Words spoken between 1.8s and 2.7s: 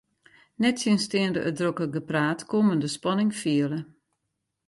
gepraat koe